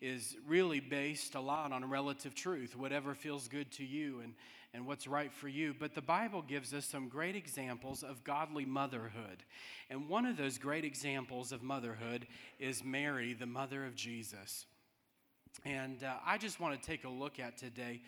[0.00, 4.34] is really based a lot on relative truth, whatever feels good to you and,
[4.72, 5.74] and what's right for you.
[5.78, 9.44] But the Bible gives us some great examples of godly motherhood.
[9.90, 12.26] And one of those great examples of motherhood
[12.58, 14.66] is Mary, the mother of Jesus.
[15.64, 18.02] And uh, I just want to take a look at today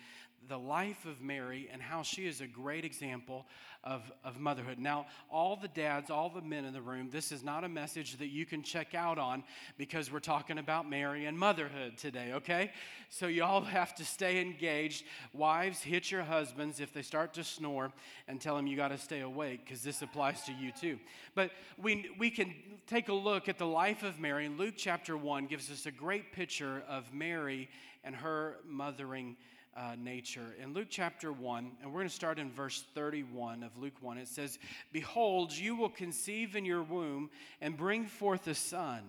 [0.47, 3.45] the life of Mary and how she is a great example
[3.83, 4.79] of, of motherhood.
[4.79, 8.17] Now, all the dads, all the men in the room, this is not a message
[8.17, 9.43] that you can check out on
[9.77, 12.71] because we're talking about Mary and motherhood today, okay?
[13.09, 15.05] So you all have to stay engaged.
[15.33, 17.91] Wives, hit your husbands if they start to snore
[18.27, 20.99] and tell them you got to stay awake because this applies to you too.
[21.35, 22.53] But we, we can
[22.87, 24.47] take a look at the life of Mary.
[24.49, 27.69] Luke chapter 1 gives us a great picture of Mary
[28.03, 29.35] and her mothering
[29.77, 30.55] uh, nature.
[30.61, 34.17] In Luke chapter 1, and we're going to start in verse 31 of Luke 1,
[34.17, 34.57] it says,
[34.91, 37.29] Behold, you will conceive in your womb
[37.61, 39.01] and bring forth a son,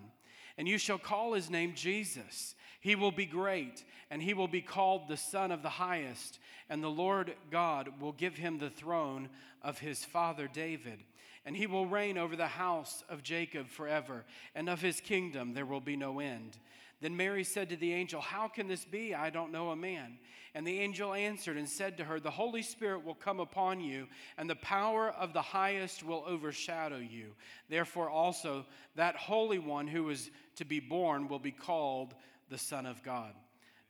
[0.57, 2.53] and you shall call his name Jesus.
[2.81, 6.83] He will be great, and he will be called the Son of the Highest, and
[6.83, 9.29] the Lord God will give him the throne
[9.61, 10.99] of his father David.
[11.45, 15.65] And he will reign over the house of Jacob forever, and of his kingdom there
[15.65, 16.57] will be no end.
[17.01, 19.15] Then Mary said to the angel, How can this be?
[19.15, 20.17] I don't know a man.
[20.53, 24.07] And the angel answered and said to her, The Holy Spirit will come upon you,
[24.37, 27.35] and the power of the highest will overshadow you.
[27.69, 28.65] Therefore, also,
[28.95, 32.15] that Holy One who is to be born will be called
[32.49, 33.33] the Son of God.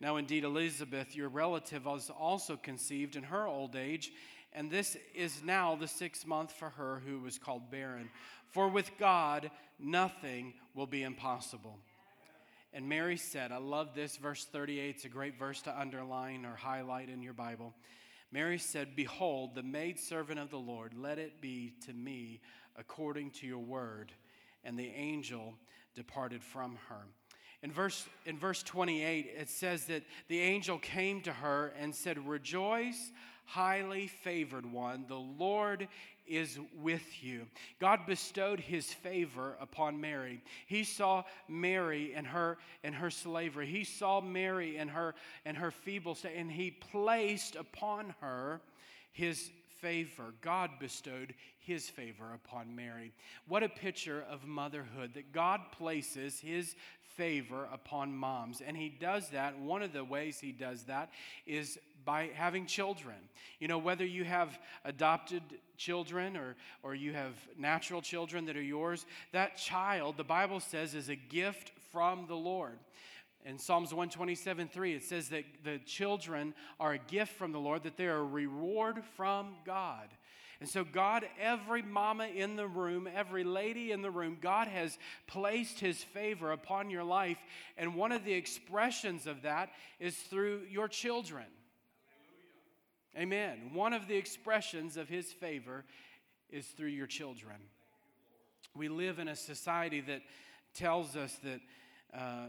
[0.02, 4.12] Now, indeed, Elizabeth, your relative, was also conceived in her old age,
[4.53, 8.09] and this is now the sixth month for her who was called barren.
[8.52, 11.80] For with God, nothing will be impossible.
[12.74, 14.96] And Mary said, I love this, verse 38.
[14.96, 17.74] It's a great verse to underline or highlight in your Bible.
[18.31, 22.41] Mary said, Behold, the maidservant of the Lord, let it be to me
[22.78, 24.12] according to your word.
[24.63, 25.56] And the angel
[25.96, 27.06] departed from her.
[27.62, 32.28] In verse, in verse 28, it says that the angel came to her and said,
[32.28, 33.12] Rejoice,
[33.46, 35.88] highly favored one, the Lord
[36.29, 37.47] is with you.
[37.79, 40.41] God bestowed his favor upon Mary.
[40.67, 43.66] He saw Mary and her and her slavery.
[43.66, 48.62] He saw Mary and her and her feeble state, and he placed upon her
[49.12, 49.50] his
[49.81, 50.34] favor.
[50.41, 53.13] God bestowed his favor upon Mary.
[53.47, 56.75] What a picture of motherhood that God places his
[57.16, 58.62] favor upon moms.
[58.66, 59.59] And he does that.
[59.59, 61.12] One of the ways he does that
[61.45, 63.18] is by having children.
[63.59, 65.44] You know, whether you have adopted
[65.79, 70.94] children or, or you have natural children that are yours, that child, the Bible says,
[70.94, 72.78] is a gift from the Lord.
[73.45, 77.84] In Psalms 127 3, it says that the children are a gift from the Lord,
[77.84, 80.09] that they are a reward from God.
[80.59, 84.97] And so, God, every mama in the room, every lady in the room, God has
[85.25, 87.38] placed His favor upon your life.
[87.78, 89.69] And one of the expressions of that
[90.01, 91.45] is through your children.
[93.17, 93.71] Amen.
[93.73, 95.83] One of the expressions of His favor
[96.50, 97.57] is through your children.
[98.75, 100.21] We live in a society that
[100.73, 101.59] tells us that.
[102.13, 102.47] Uh,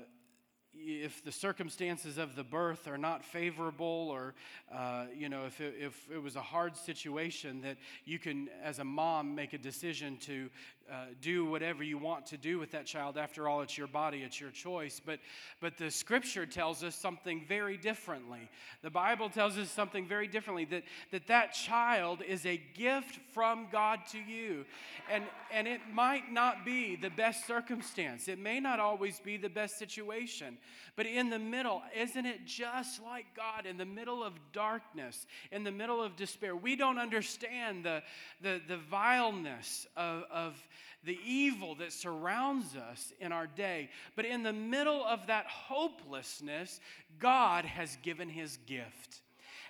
[0.72, 4.34] if the circumstances of the birth are not favorable or
[4.72, 8.78] uh, you know if it, if it was a hard situation that you can as
[8.78, 10.48] a mom make a decision to
[10.90, 13.16] uh, do whatever you want to do with that child.
[13.16, 15.00] After all it's your body it's your choice.
[15.04, 15.20] But
[15.60, 18.48] but the scripture tells us something very differently.
[18.82, 20.82] The bible tells us something very differently that
[21.12, 24.64] that that child is a gift from god to you.
[25.10, 28.28] And and it might not be the best circumstance.
[28.28, 30.58] It may not always be the best situation.
[30.96, 33.64] But in the middle, isn't it just like God?
[33.64, 38.02] In the middle of darkness, in the middle of despair, we don't understand the,
[38.42, 40.62] the, the vileness of, of
[41.04, 43.88] the evil that surrounds us in our day.
[44.16, 46.80] But in the middle of that hopelessness,
[47.18, 49.22] God has given his gift.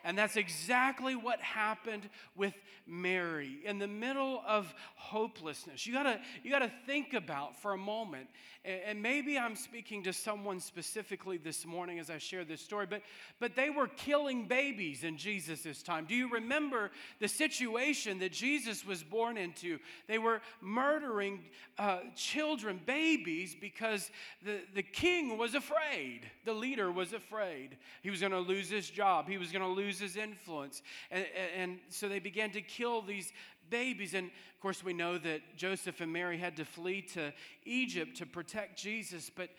[0.05, 2.55] And that's exactly what happened with
[2.87, 5.87] Mary in the middle of hopelessness.
[5.87, 8.27] You gotta, you gotta think about for a moment,
[8.63, 13.01] and, maybe I'm speaking to someone specifically this morning as I share this story, but,
[13.39, 16.05] but they were killing babies in Jesus' time.
[16.05, 19.79] Do you remember the situation that Jesus was born into?
[20.09, 21.41] They were murdering
[21.79, 24.11] uh, children, babies, because
[24.45, 26.31] the, the king was afraid.
[26.45, 27.79] The leader was afraid.
[28.03, 30.83] He was gonna lose his job, he was gonna lose his influence.
[31.11, 31.27] And,
[31.57, 33.33] and so they began to kill these
[33.71, 34.15] babies.
[34.15, 37.33] And of course, we know that Joseph and Mary had to flee to
[37.65, 39.31] Egypt to protect Jesus.
[39.35, 39.51] But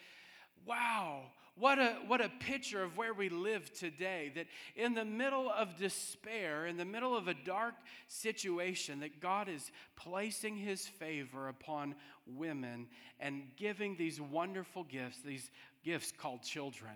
[0.65, 1.23] wow,
[1.57, 4.31] what a, what a picture of where we live today.
[4.35, 7.75] That in the middle of despair, in the middle of a dark
[8.07, 11.95] situation, that God is placing his favor upon
[12.25, 12.87] women
[13.19, 15.51] and giving these wonderful gifts, these
[15.83, 16.93] gifts called children.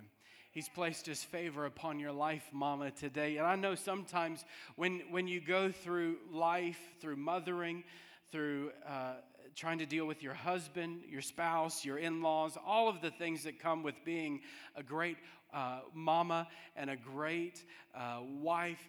[0.56, 3.36] He's placed his favor upon your life, mama, today.
[3.36, 4.46] And I know sometimes
[4.78, 7.84] when, when you go through life, through mothering,
[8.31, 9.16] through uh,
[9.54, 13.44] trying to deal with your husband, your spouse, your in laws, all of the things
[13.44, 14.40] that come with being
[14.78, 15.18] a great
[15.54, 16.48] uh, mama
[16.78, 17.62] and a great
[17.94, 18.80] uh, wife,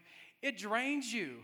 [0.43, 1.39] it drains you.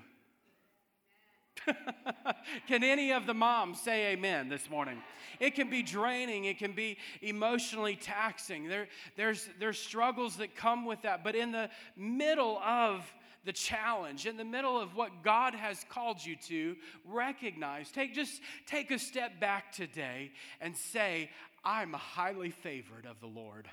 [2.67, 4.99] can any of the moms say amen this morning?
[5.41, 8.69] It can be draining, it can be emotionally taxing.
[8.69, 11.25] There, there's, there's struggles that come with that.
[11.25, 13.05] But in the middle of
[13.45, 18.41] the challenge, in the middle of what God has called you to, recognize, take just
[18.67, 21.29] take a step back today and say,
[21.65, 23.69] I'm highly favored of the Lord.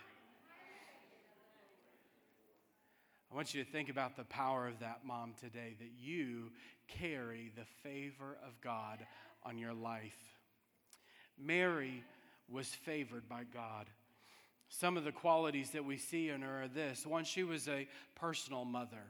[3.31, 6.51] I want you to think about the power of that mom today that you
[6.87, 9.05] carry the favor of God
[9.43, 10.17] on your life.
[11.37, 12.03] Mary
[12.49, 13.85] was favored by God.
[14.67, 17.87] Some of the qualities that we see in her are this one, she was a
[18.15, 19.03] personal mother.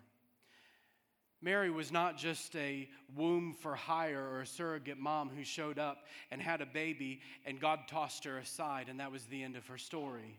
[1.42, 6.00] Mary was not just a womb for hire or a surrogate mom who showed up
[6.32, 9.66] and had a baby and God tossed her aside and that was the end of
[9.68, 10.38] her story.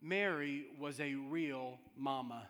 [0.00, 2.48] Mary was a real mama.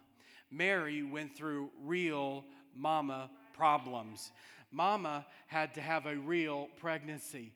[0.53, 2.45] Mary went through real
[2.77, 4.31] mama problems.
[4.71, 7.53] Mama had to have a real pregnancy.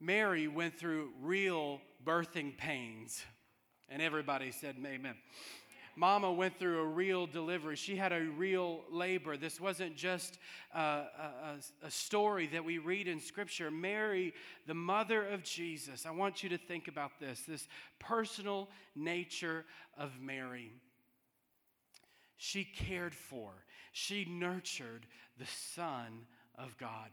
[0.00, 3.24] Mary went through real birthing pains.
[3.88, 5.14] And everybody said, Amen.
[5.98, 7.74] Mama went through a real delivery.
[7.74, 9.38] She had a real labor.
[9.38, 10.38] This wasn't just
[10.74, 13.70] uh, a, a, story that we read in Scripture.
[13.70, 14.34] Mary,
[14.66, 17.66] the mother of Jesus, I want you to think about this this
[17.98, 19.64] personal nature
[19.96, 20.70] of Mary.
[22.36, 23.50] She cared for,
[23.92, 25.06] she nurtured
[25.38, 26.26] the Son
[26.58, 27.10] of God.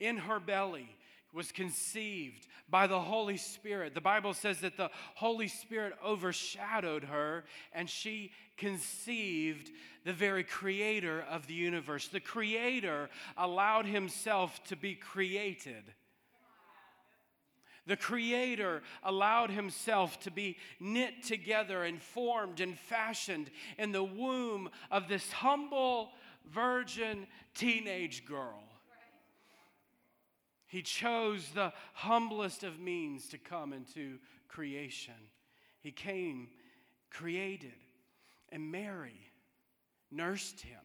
[0.00, 0.96] In her belly,
[1.32, 3.94] was conceived by the Holy Spirit.
[3.94, 9.70] The Bible says that the Holy Spirit overshadowed her and she conceived
[10.04, 12.08] the very creator of the universe.
[12.08, 15.84] The creator allowed himself to be created.
[17.88, 24.68] The Creator allowed Himself to be knit together and formed and fashioned in the womb
[24.90, 26.10] of this humble
[26.44, 28.62] virgin teenage girl.
[30.66, 35.14] He chose the humblest of means to come into creation.
[35.80, 36.48] He came,
[37.10, 37.72] created,
[38.50, 39.30] and Mary
[40.10, 40.80] nursed him.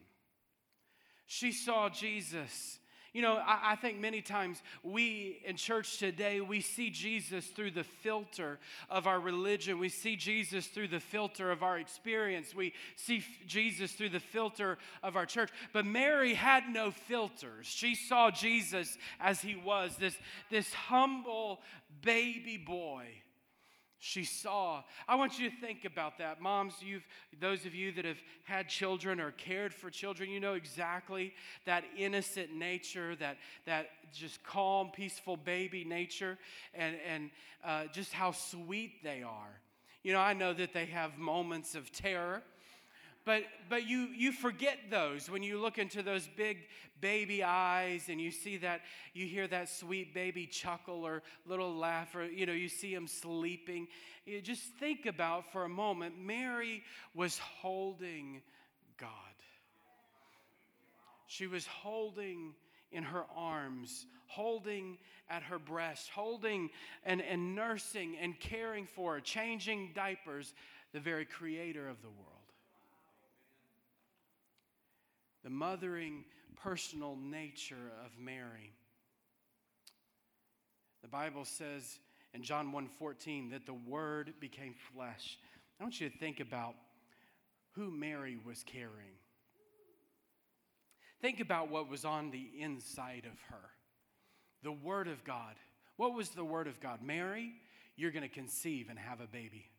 [1.26, 2.78] She saw Jesus
[3.14, 7.70] you know, I, I, think many times we in church today, we see Jesus through
[7.70, 8.58] the filter
[8.90, 9.78] of our religion.
[9.78, 12.56] We see Jesus through the filter of our experience.
[12.56, 15.50] We see Jesus through the filter of our church.
[15.72, 17.66] But Mary had no filters.
[17.66, 20.16] She saw Jesus as he was this,
[20.50, 21.60] this humble
[22.02, 23.06] baby boy
[24.04, 24.82] she saw.
[25.08, 26.38] I want you to think about that.
[26.38, 27.06] Moms, you've
[27.40, 31.32] those of you that have had children or cared for children, you know exactly
[31.64, 36.36] that innocent nature, that that just calm, peaceful baby nature,
[36.74, 37.30] and and
[37.64, 39.58] uh, just how sweet they are.
[40.02, 42.42] You know, I know that they have moments of terror
[43.24, 46.58] but but you you forget those when you look into those big
[47.00, 48.80] baby eyes and you see that
[49.12, 53.06] you hear that sweet baby chuckle or little laugh or you know you see him
[53.06, 53.88] sleeping
[54.24, 56.82] you just think about for a moment mary
[57.14, 58.40] was holding
[58.98, 59.10] god
[61.26, 62.54] she was holding
[62.92, 66.70] in her arms, holding at her breast, holding
[67.04, 70.54] and, and nursing and caring for changing diapers,
[70.92, 72.43] the very creator of the world.
[75.44, 76.24] The mothering,
[76.56, 78.72] personal nature of Mary.
[81.02, 81.98] The Bible says
[82.32, 85.38] in John 1:14 that the word became flesh.
[85.78, 86.74] I want you to think about
[87.72, 89.18] who Mary was carrying.
[91.20, 93.70] Think about what was on the inside of her.
[94.62, 95.56] The word of God.
[95.96, 97.02] What was the word of God?
[97.02, 97.54] Mary,
[97.96, 99.70] you're going to conceive and have a baby.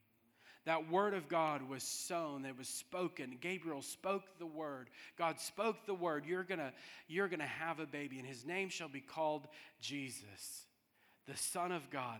[0.65, 3.37] That word of God was sown, that was spoken.
[3.39, 4.89] Gabriel spoke the word.
[5.17, 6.25] God spoke the word.
[6.25, 6.73] You're going to
[7.07, 9.47] you're going to have a baby and his name shall be called
[9.79, 10.65] Jesus,
[11.27, 12.19] the son of God.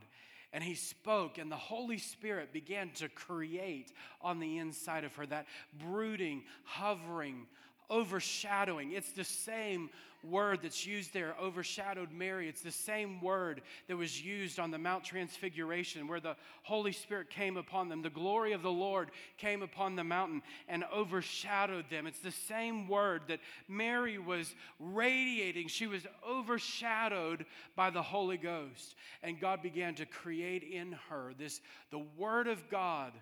[0.54, 5.26] And he spoke, and the Holy Spirit began to create on the inside of her
[5.26, 5.48] that
[5.78, 7.48] brooding, hovering,
[7.90, 8.92] overshadowing.
[8.92, 9.90] It's the same
[10.30, 12.50] word that's used there, overshadowed Mary.
[12.50, 17.30] It's the same word that was used on the Mount Transfiguration where the Holy Spirit
[17.30, 18.02] came upon them.
[18.02, 22.08] The glory of the Lord came upon the mountain and overshadowed them.
[22.08, 25.68] It's the same word that Mary was radiating.
[25.68, 28.96] She was overshadowed by the Holy Ghost.
[29.24, 31.62] And God began to create in her this,
[31.92, 33.14] the Word of God,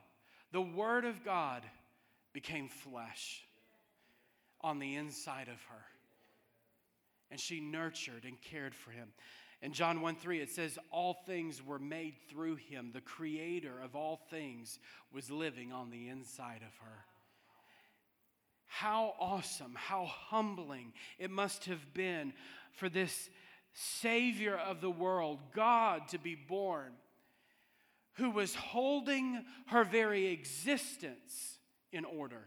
[0.52, 1.64] the Word of God
[2.34, 3.44] became flesh
[4.64, 5.86] on the inside of her.
[7.30, 9.10] And she nurtured and cared for him.
[9.62, 12.92] In John 1 3, it says, All things were made through him.
[12.94, 14.78] The creator of all things
[15.14, 17.06] was living on the inside of her.
[18.68, 22.34] How awesome, how humbling it must have been
[22.74, 23.30] for this
[23.74, 26.92] Savior of the world, God, to be born,
[28.16, 31.60] who was holding her very existence
[31.92, 32.42] in order.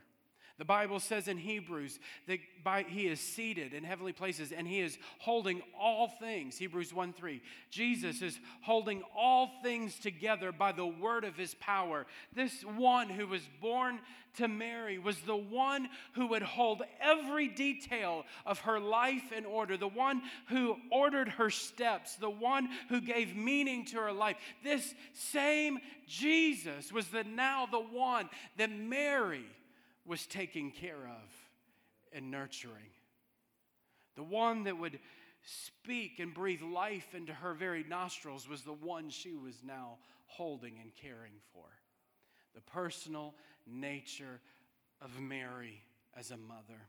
[0.59, 4.81] The Bible says in Hebrews that by, he is seated in heavenly places and he
[4.81, 6.57] is holding all things.
[6.57, 7.43] Hebrews 1 3.
[7.71, 12.07] Jesus is holding all things together by the word of his power.
[12.35, 14.01] This one who was born
[14.37, 19.77] to Mary was the one who would hold every detail of her life in order,
[19.77, 24.37] the one who ordered her steps, the one who gave meaning to her life.
[24.65, 29.45] This same Jesus was the now the one that Mary
[30.07, 31.33] was taking care of
[32.13, 32.91] and nurturing.
[34.15, 34.99] The one that would
[35.43, 40.79] speak and breathe life into her very nostrils was the one she was now holding
[40.81, 41.65] and caring for.
[42.55, 43.35] The personal
[43.67, 44.41] nature
[45.01, 45.83] of Mary
[46.17, 46.89] as a mother.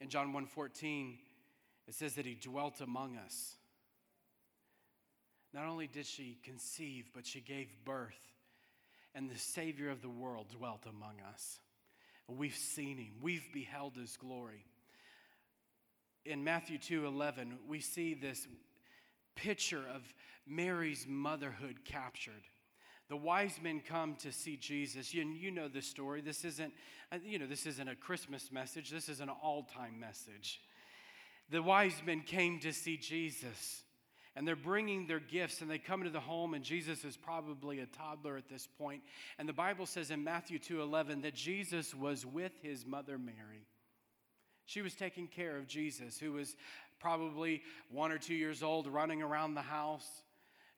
[0.00, 1.18] In John 1:14,
[1.86, 3.56] it says that he dwelt among us.
[5.52, 8.37] Not only did she conceive, but she gave birth
[9.18, 11.58] and the Savior of the world dwelt among us.
[12.28, 14.64] We've seen him, we've beheld his glory.
[16.24, 18.46] In Matthew 2 11, we see this
[19.34, 20.02] picture of
[20.46, 22.44] Mary's motherhood captured.
[23.08, 25.12] The wise men come to see Jesus.
[25.12, 26.20] You, you know the story.
[26.20, 26.72] This isn't,
[27.10, 28.88] uh, you know, this isn't a Christmas message.
[28.88, 30.60] This is an all-time message.
[31.50, 33.82] The wise men came to see Jesus
[34.38, 37.80] and they're bringing their gifts and they come into the home and jesus is probably
[37.80, 39.02] a toddler at this point.
[39.36, 43.66] And the bible says in matthew 2.11 that jesus was with his mother mary.
[44.64, 46.54] She was taking care of jesus who was
[47.00, 50.08] probably one or two years old running around the house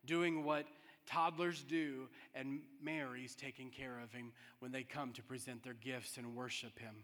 [0.07, 0.65] doing what
[1.07, 6.17] toddlers do and mary's taking care of him when they come to present their gifts
[6.17, 6.95] and worship him.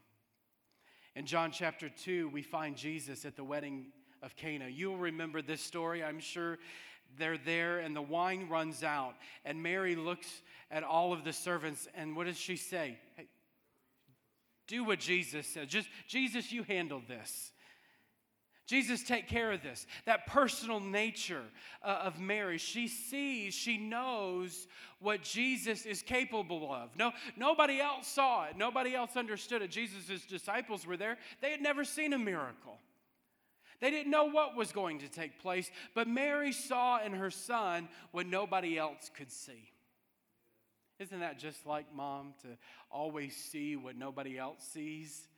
[1.17, 3.89] In john chapter 2 we find jesus at the wedding
[4.23, 4.69] of Cana.
[4.69, 6.59] You'll remember this story, I'm sure.
[7.19, 9.15] They're there, and the wine runs out.
[9.45, 12.99] And Mary looks at all of the servants, and what does she say?
[13.15, 13.29] Hey,
[14.67, 15.69] do what Jesus said.
[15.69, 17.53] Just, Jesus, you handle this.
[18.67, 19.87] Jesus, take care of this.
[20.07, 21.45] That personal nature
[21.85, 24.67] uh, of Mary, she sees, she knows
[24.99, 26.91] what Jesus is capable of.
[26.97, 29.71] No, nobody else saw it, nobody else understood it.
[29.71, 32.79] Jesus' disciples were there, they had never seen a miracle.
[33.81, 37.89] They didn't know what was going to take place, but Mary saw in her son
[38.13, 39.71] what nobody else could see.
[40.99, 42.49] Isn't that just like mom to
[42.91, 45.29] always see what nobody else sees?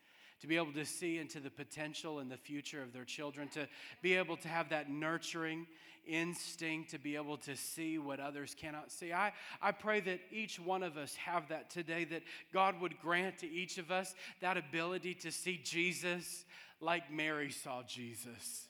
[0.42, 3.66] To be able to see into the potential and the future of their children, to
[4.02, 5.66] be able to have that nurturing
[6.06, 9.12] instinct, to be able to see what others cannot see.
[9.12, 13.38] I, I pray that each one of us have that today, that God would grant
[13.38, 16.44] to each of us that ability to see Jesus
[16.80, 18.68] like Mary saw Jesus.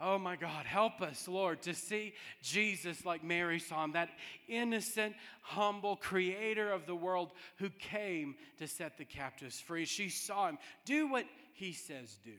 [0.00, 4.08] Oh my God, help us, Lord, to see Jesus like Mary saw him, that
[4.48, 9.84] innocent, humble creator of the world who came to set the captives free.
[9.84, 12.32] She saw him do what he says do.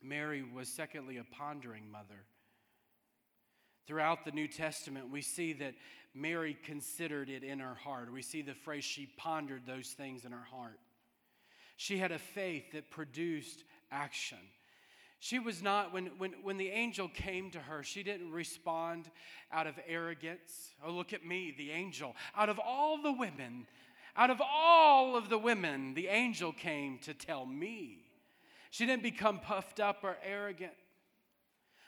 [0.00, 2.24] Mary was, secondly, a pondering mother.
[3.86, 5.74] Throughout the New Testament, we see that
[6.14, 8.12] Mary considered it in her heart.
[8.12, 10.78] We see the phrase, she pondered those things in her heart.
[11.78, 14.38] She had a faith that produced action.
[15.20, 19.08] She was not, when, when, when the angel came to her, she didn't respond
[19.52, 20.72] out of arrogance.
[20.84, 22.16] Oh, look at me, the angel.
[22.36, 23.68] Out of all the women,
[24.16, 28.00] out of all of the women, the angel came to tell me.
[28.70, 30.74] She didn't become puffed up or arrogant,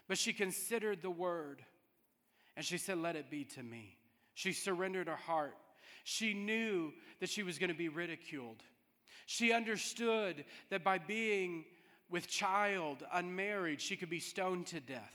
[0.06, 1.62] but she considered the word
[2.56, 3.96] and she said, Let it be to me.
[4.34, 5.56] She surrendered her heart.
[6.04, 8.62] She knew that she was going to be ridiculed.
[9.30, 11.64] She understood that by being
[12.10, 15.14] with child, unmarried, she could be stoned to death.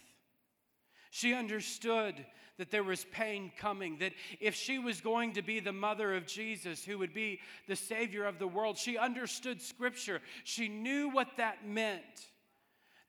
[1.12, 2.26] She understood
[2.58, 6.28] that there was pain coming, that if she was going to be the mother of
[6.28, 10.22] Jesus, who would be the Savior of the world, she understood Scripture.
[10.46, 12.30] She knew what that meant.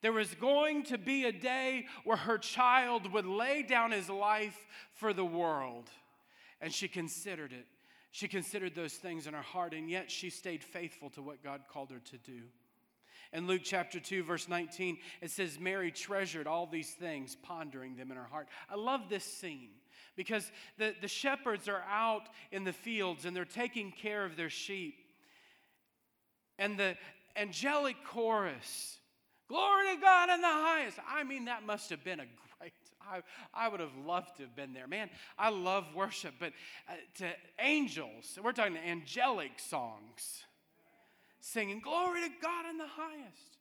[0.03, 4.59] There was going to be a day where her child would lay down his life
[4.95, 5.89] for the world.
[6.61, 7.67] And she considered it.
[8.17, 11.65] She considered those things in her heart, and yet she stayed faithful to what God
[11.71, 12.45] called her to do.
[13.31, 18.11] In Luke chapter 2, verse 19, it says, Mary treasured all these things, pondering them
[18.11, 18.49] in her heart.
[18.71, 19.69] I love this scene
[20.17, 24.49] because the, the shepherds are out in the fields and they're taking care of their
[24.49, 24.95] sheep.
[26.59, 26.97] And the
[27.37, 28.97] angelic chorus,
[29.47, 30.99] Glory to God in the highest.
[31.07, 32.46] I mean, that must have been a great,
[33.11, 33.23] I,
[33.55, 34.87] I would have loved to have been there.
[34.87, 36.53] Man, I love worship, but
[36.89, 37.27] uh, to
[37.61, 40.45] angels, we're talking angelic songs
[41.41, 43.59] singing, Glory to God in the highest.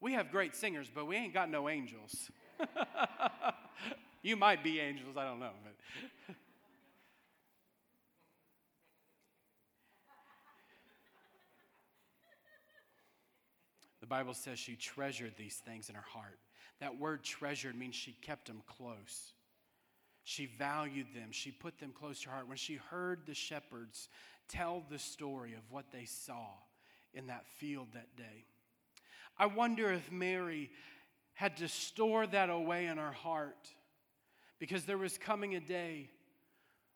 [0.00, 2.30] We have great singers, but we ain't got no angels.
[4.22, 5.52] you might be angels, I don't know.
[5.64, 5.74] But.
[14.04, 16.38] The Bible says she treasured these things in her heart.
[16.80, 19.32] That word treasured means she kept them close.
[20.24, 21.28] She valued them.
[21.30, 22.48] She put them close to her heart.
[22.48, 24.10] When she heard the shepherds
[24.46, 26.48] tell the story of what they saw,
[27.14, 28.44] in that field that day.
[29.38, 30.70] I wonder if Mary
[31.32, 33.68] had to store that away in her heart
[34.58, 36.10] because there was coming a day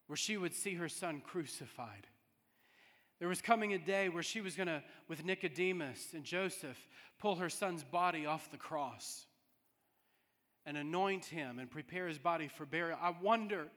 [0.07, 2.07] where she would see her son crucified.
[3.19, 6.79] There was coming a day where she was going to, with Nicodemus and Joseph,
[7.19, 9.27] pull her son's body off the cross
[10.65, 12.99] and anoint him and prepare his body for burial.
[13.01, 13.69] I wonder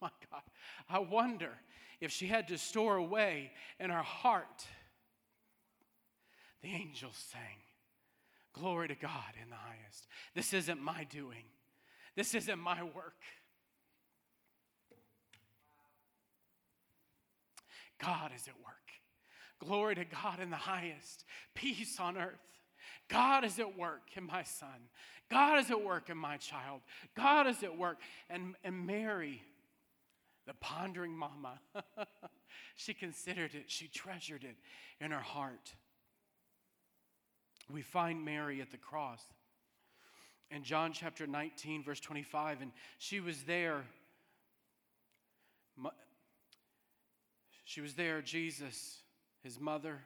[0.02, 0.42] my God,
[0.88, 1.50] I wonder
[2.00, 4.66] if she had to store away in her heart.
[6.62, 7.58] The angels sang,
[8.52, 10.06] Glory to God in the highest.
[10.34, 11.44] This isn't my doing,
[12.16, 13.22] this isn't my work.
[18.00, 18.74] God is at work.
[19.64, 21.24] Glory to God in the highest.
[21.54, 22.38] Peace on earth.
[23.08, 24.88] God is at work in my son.
[25.30, 26.80] God is at work in my child.
[27.16, 27.98] God is at work.
[28.30, 29.42] And, and Mary
[30.50, 31.60] the pondering mama.
[32.74, 34.56] she considered it, she treasured it
[35.00, 35.74] in her heart.
[37.72, 39.22] We find Mary at the cross
[40.50, 43.84] in John chapter 19, verse 25, and she was there.
[47.70, 48.98] She was there, Jesus,
[49.44, 50.00] his mother,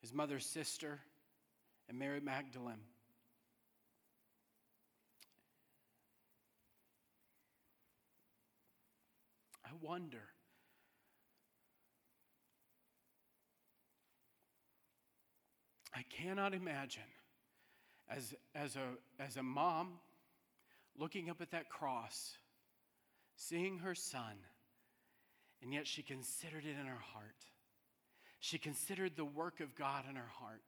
[0.00, 1.00] his mother's sister,
[1.88, 2.76] and Mary Magdalene.
[9.64, 10.22] I wonder.
[15.96, 17.02] I cannot imagine
[18.08, 19.94] as, as, a, as a mom
[20.96, 22.38] looking up at that cross,
[23.34, 24.36] seeing her son,
[25.66, 27.34] and yet she considered it in her heart.
[28.38, 30.62] She considered the work of God in her heart.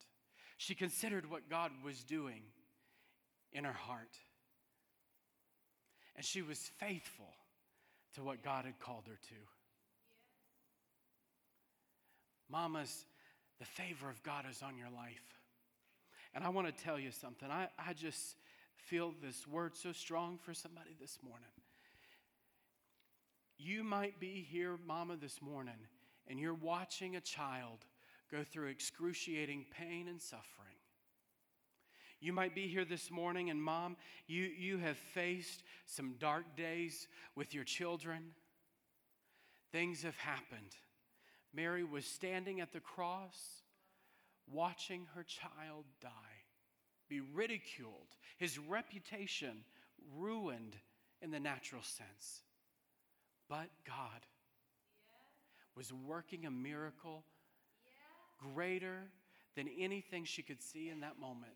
[0.56, 2.42] She considered what God was doing
[3.52, 4.18] in her heart.
[6.16, 7.32] And she was faithful
[8.16, 9.34] to what God had called her to.
[12.50, 13.04] Mamas,
[13.60, 15.38] the favor of God is on your life.
[16.34, 17.48] And I want to tell you something.
[17.48, 18.34] I, I just
[18.74, 21.46] feel this word so strong for somebody this morning.
[23.58, 25.74] You might be here, mama, this morning,
[26.28, 27.84] and you're watching a child
[28.30, 30.76] go through excruciating pain and suffering.
[32.20, 33.96] You might be here this morning, and mom,
[34.28, 38.30] you, you have faced some dark days with your children.
[39.72, 40.76] Things have happened.
[41.52, 43.62] Mary was standing at the cross,
[44.48, 46.08] watching her child die,
[47.08, 49.64] be ridiculed, his reputation
[50.16, 50.76] ruined
[51.20, 52.42] in the natural sense.
[53.48, 54.26] But God
[55.74, 57.24] was working a miracle
[58.38, 59.10] greater
[59.56, 61.52] than anything she could see in that moment.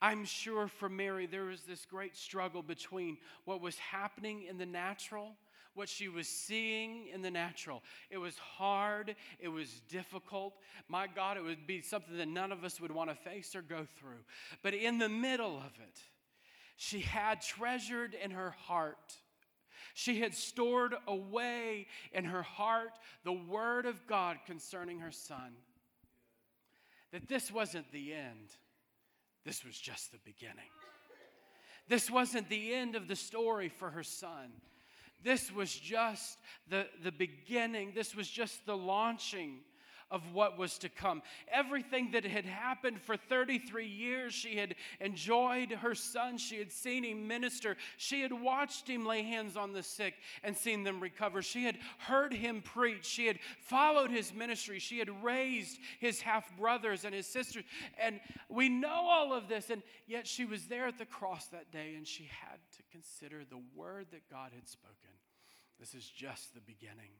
[0.00, 4.66] I'm sure for Mary, there was this great struggle between what was happening in the
[4.66, 5.36] natural,
[5.74, 7.84] what she was seeing in the natural.
[8.10, 10.54] It was hard, it was difficult.
[10.88, 13.62] My God, it would be something that none of us would want to face or
[13.62, 14.24] go through.
[14.62, 16.00] But in the middle of it,
[16.76, 19.16] she had treasured in her heart.
[19.94, 22.92] She had stored away in her heart
[23.24, 25.54] the word of God concerning her son.
[27.12, 28.56] That this wasn't the end,
[29.44, 30.70] this was just the beginning.
[31.88, 34.52] This wasn't the end of the story for her son.
[35.22, 37.92] This was just the, the beginning.
[37.94, 39.60] This was just the launching
[40.12, 41.22] of what was to come.
[41.50, 46.36] Everything that had happened for 33 years, she had enjoyed her son.
[46.36, 47.76] She had seen him minister.
[47.96, 51.40] She had watched him lay hands on the sick and seen them recover.
[51.40, 53.06] She had heard him preach.
[53.06, 54.78] She had followed his ministry.
[54.78, 57.64] She had raised his half brothers and his sisters.
[57.98, 58.20] And
[58.50, 59.70] we know all of this.
[59.70, 63.44] And yet she was there at the cross that day and she had to consider
[63.48, 64.92] the word that God had spoken.
[65.80, 67.10] This is just the beginning.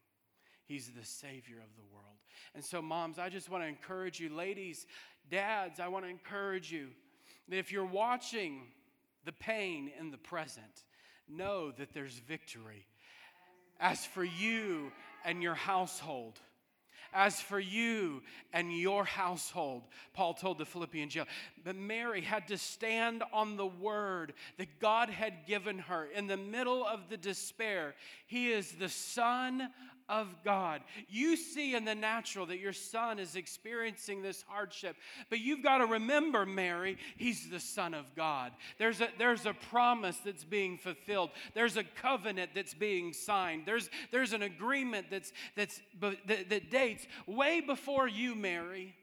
[0.73, 2.17] He's the Savior of the world.
[2.55, 4.87] And so, moms, I just want to encourage you, ladies,
[5.31, 6.89] dads, I want to encourage you
[7.51, 8.63] that if you're watching
[9.27, 10.85] the pain in the present,
[11.29, 12.87] know that there's victory.
[13.81, 14.93] As for you
[15.27, 16.41] and your household,
[17.13, 18.23] as for you
[18.55, 19.83] and your household,
[20.15, 21.27] Paul told the Philippian jail.
[21.63, 26.39] But Mary had to stand on the word that God had given her in the
[26.39, 27.95] middle of the despair.
[28.27, 29.69] He is the Son
[30.13, 30.83] of God.
[31.09, 34.95] You see in the natural that your son is experiencing this hardship,
[35.31, 38.53] but you've got to remember, Mary, he's the Son of God.
[38.79, 43.89] There's a, there's a promise that's being fulfilled, there's a covenant that's being signed, there's,
[44.11, 48.95] there's an agreement that's, that's, that, that dates way before you, Mary.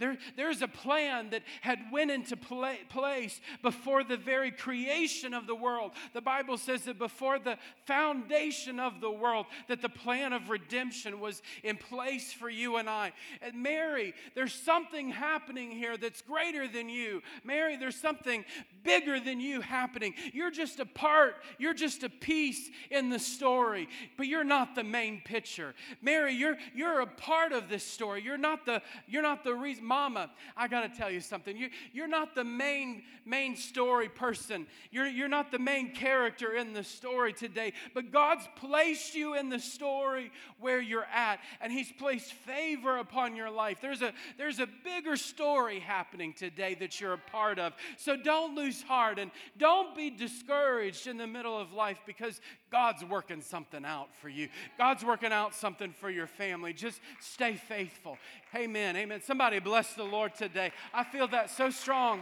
[0.00, 5.54] There, there's a plan that had went into place before the very creation of the
[5.54, 5.92] world.
[6.14, 11.20] The Bible says that before the foundation of the world, that the plan of redemption
[11.20, 13.12] was in place for you and I.
[13.42, 17.22] And Mary, there's something happening here that's greater than you.
[17.44, 18.44] Mary, there's something
[18.82, 20.14] bigger than you happening.
[20.32, 23.86] You're just a part, you're just a piece in the story,
[24.16, 25.74] but you're not the main picture.
[26.00, 28.22] Mary, you're you're a part of this story.
[28.22, 31.56] You're not the you're not the reason mama, I got to tell you something.
[31.56, 34.68] You, you're not the main, main story person.
[34.92, 39.48] You're, you're not the main character in the story today, but God's placed you in
[39.48, 43.78] the story where you're at, and He's placed favor upon your life.
[43.82, 47.72] There's a, there's a bigger story happening today that you're a part of.
[47.96, 53.04] So don't lose heart and don't be discouraged in the middle of life because God's
[53.04, 54.48] working something out for you.
[54.78, 56.72] God's working out something for your family.
[56.72, 58.18] Just stay faithful.
[58.52, 58.96] Amen.
[58.96, 59.20] Amen.
[59.22, 60.72] Somebody bless the Lord today.
[60.92, 62.20] I feel that so strong.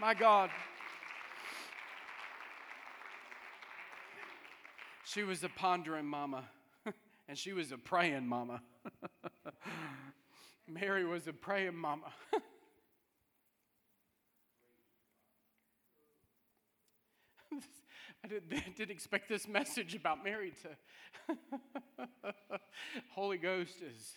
[0.00, 0.48] My God.
[5.04, 6.44] She was a pondering mama,
[7.28, 8.62] and she was a praying mama.
[10.68, 12.06] Mary was a praying mama.
[18.24, 21.36] I didn't, didn't expect this message about Mary to.
[23.10, 24.14] Holy Ghost has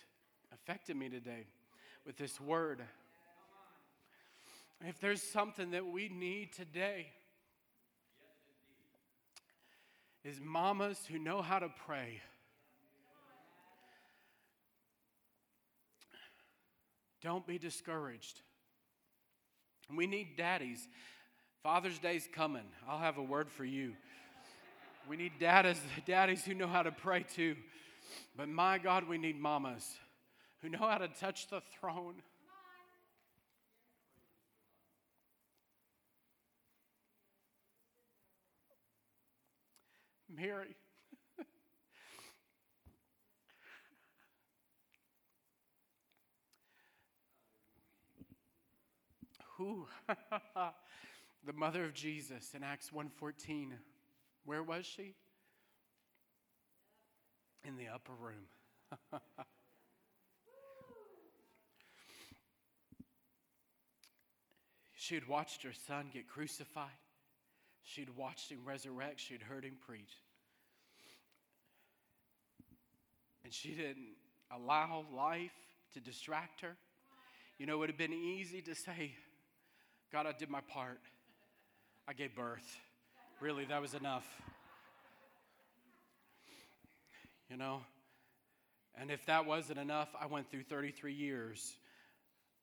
[0.64, 1.44] affected me today
[2.06, 2.80] with this word.
[4.80, 7.08] If there's something that we need today,
[10.24, 12.22] is mamas who know how to pray.
[17.22, 18.40] Don't be discouraged.
[19.94, 20.88] We need daddies.
[21.62, 22.64] Father's Day's coming.
[22.88, 23.92] I'll have a word for you.
[25.10, 27.54] We need daddies, daddies who know how to pray too.
[28.34, 29.84] But my God, we need mamas
[30.64, 32.22] who know how to touch the throne.
[40.34, 40.74] Mary.
[49.58, 49.86] Who?
[51.44, 53.72] the mother of Jesus in Acts 1:14.
[54.46, 55.14] Where was she?
[57.64, 58.46] In the upper room.
[65.04, 66.88] she had watched her son get crucified.
[67.82, 69.20] She'd watched him resurrect.
[69.20, 70.14] She'd heard him preach.
[73.44, 74.16] And she didn't
[74.50, 75.52] allow life
[75.92, 76.74] to distract her.
[77.58, 79.12] You know, it would have been easy to say,
[80.10, 81.00] God, I did my part.
[82.08, 82.78] I gave birth.
[83.40, 84.26] Really, that was enough.
[87.50, 87.82] You know?
[88.98, 91.74] And if that wasn't enough, I went through 33 years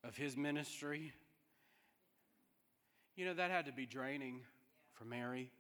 [0.04, 1.14] of his ministry.
[3.16, 4.42] You know, that had to be draining
[4.94, 5.52] for Mary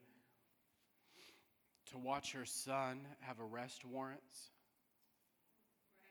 [1.91, 4.49] to watch her son have arrest warrants,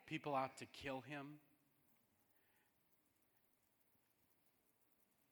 [0.07, 1.26] people out to kill him.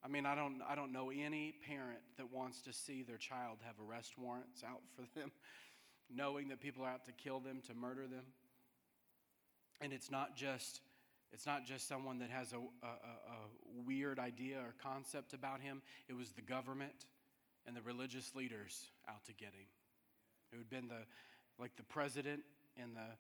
[0.02, 3.58] I mean, I don't, I don't know any parent that wants to see their child
[3.64, 5.30] have arrest warrants out for them,
[6.10, 8.24] knowing that people are out to kill them, to murder them.
[9.82, 10.80] And it's not just
[11.32, 15.82] it's not just someone that has a, a, a, weird idea or concept about him.
[16.08, 17.06] It was the government
[17.66, 19.66] and the religious leaders out to get him.
[20.50, 21.04] It would have been the
[21.58, 22.42] like the president
[22.80, 23.16] and the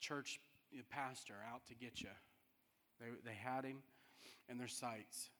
[0.00, 0.40] church
[0.90, 2.08] pastor out to get you.
[3.00, 3.78] They, they had him
[4.48, 5.30] in their sights.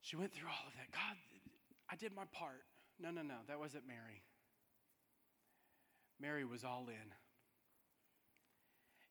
[0.00, 0.90] She went through all of that.
[0.92, 1.16] God,
[1.90, 2.64] I did my part.
[3.00, 4.22] No, no, no, that wasn't Mary.
[6.20, 7.21] Mary was all in.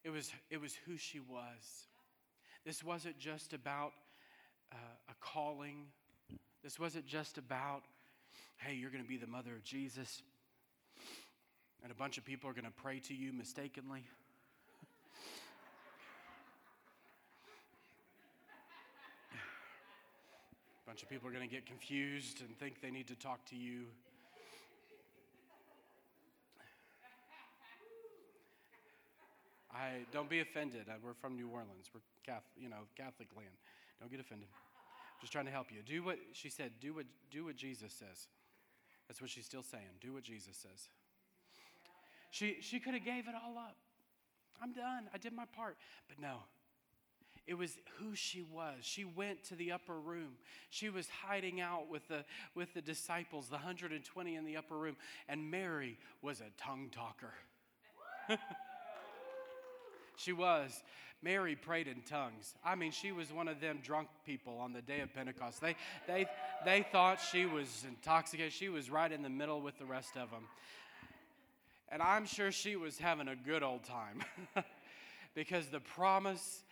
[0.03, 1.87] It was, it was who she was.
[2.65, 3.93] This wasn't just about
[4.71, 4.75] uh,
[5.09, 5.85] a calling.
[6.63, 7.83] This wasn't just about,
[8.57, 10.23] hey, you're going to be the mother of Jesus,
[11.83, 14.03] and a bunch of people are going to pray to you mistakenly.
[20.83, 23.45] a bunch of people are going to get confused and think they need to talk
[23.45, 23.85] to you.
[29.81, 30.85] I don't be offended.
[30.87, 31.89] Uh, we're from New Orleans.
[31.93, 33.49] We're Catholic, you know, Catholic land.
[33.99, 34.47] Don't get offended.
[35.19, 35.79] Just trying to help you.
[35.83, 36.73] Do what she said.
[36.79, 38.27] Do what do what Jesus says.
[39.07, 39.97] That's what she's still saying.
[39.99, 40.89] Do what Jesus says.
[42.29, 43.75] She she could have gave it all up.
[44.61, 45.09] I'm done.
[45.13, 45.77] I did my part.
[46.07, 46.37] But no.
[47.47, 48.77] It was who she was.
[48.81, 50.33] She went to the upper room.
[50.69, 54.95] She was hiding out with the, with the disciples, the 120 in the upper room.
[55.27, 57.33] And Mary was a tongue talker.
[60.21, 60.83] She was.
[61.23, 62.55] Mary prayed in tongues.
[62.65, 65.61] I mean, she was one of them drunk people on the day of Pentecost.
[65.61, 65.75] They,
[66.07, 66.25] they,
[66.65, 68.53] they thought she was intoxicated.
[68.53, 70.45] She was right in the middle with the rest of them.
[71.89, 74.23] And I'm sure she was having a good old time
[75.35, 76.63] because the promise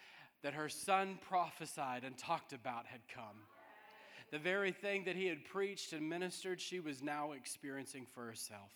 [0.41, 3.43] that her son prophesied and talked about had come.
[4.31, 8.71] The very thing that he had preached and ministered, she was now experiencing for herself.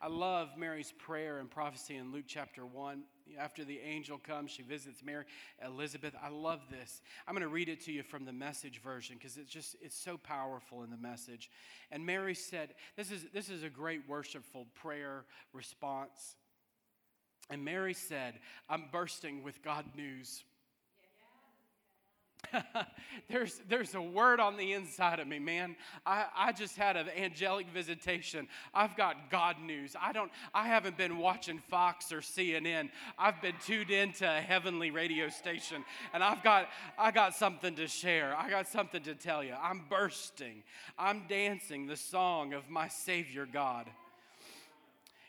[0.00, 3.02] I love Mary's prayer and prophecy in Luke chapter 1.
[3.38, 5.24] After the angel comes, she visits Mary,
[5.64, 6.14] Elizabeth.
[6.22, 7.00] I love this.
[7.26, 9.96] I'm going to read it to you from the message version because it's just, it's
[9.96, 11.50] so powerful in the message.
[11.90, 16.36] And Mary said, this is, this is a great worshipful prayer response.
[17.50, 18.34] And Mary said,
[18.68, 20.44] I'm bursting with God news.
[23.28, 25.76] there's, there's a word on the inside of me, man.
[26.04, 28.48] I, I just had an angelic visitation.
[28.72, 29.94] I've got God news.
[30.00, 32.90] I don't I haven't been watching Fox or CNN.
[33.18, 37.86] I've been tuned into a heavenly radio station and I've got I got something to
[37.86, 38.36] share.
[38.36, 39.54] I got something to tell you.
[39.60, 40.62] I'm bursting.
[40.98, 43.88] I'm dancing the song of my Savior God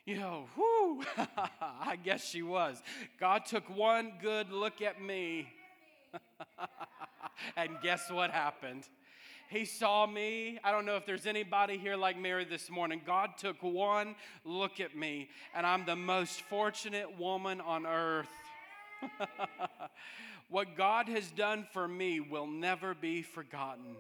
[0.06, 1.02] you know, whoo,
[1.82, 2.80] I guess she was.
[3.20, 5.48] God took one good look at me
[7.58, 8.88] and guess what happened?
[9.50, 10.60] He saw me.
[10.64, 13.02] I don't know if there's anybody here like Mary this morning.
[13.06, 18.28] God took one look at me, and I'm the most fortunate woman on earth.
[20.50, 23.96] what God has done for me will never be forgotten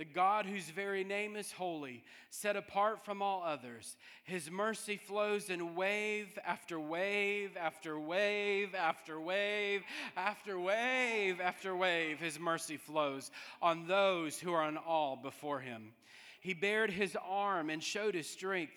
[0.00, 3.98] the God whose very name is holy, set apart from all others.
[4.24, 9.82] His mercy flows in wave after wave after wave after wave
[10.16, 12.18] after wave after wave.
[12.18, 15.92] His mercy flows on those who are in awe before him.
[16.40, 18.72] He bared his arm and showed his strength.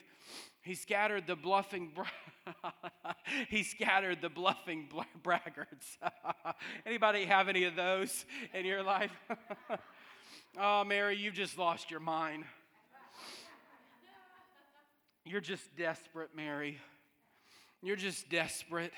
[0.61, 1.93] He scattered the bluffing.
[3.49, 4.89] he scattered the bluffing
[5.23, 5.97] braggarts.
[6.85, 9.11] Anybody have any of those in your life?
[10.59, 12.43] Oh, Mary, you've just lost your mind.
[15.25, 16.77] You're just desperate, Mary.
[17.81, 18.91] You're just desperate.